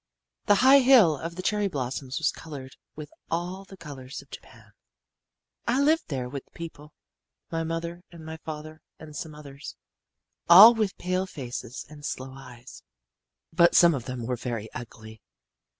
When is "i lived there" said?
5.67-6.27